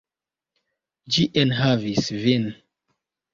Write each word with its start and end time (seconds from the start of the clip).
Ĝi 1.17 1.25
enhavis 1.41 2.09
vin. 2.25 2.49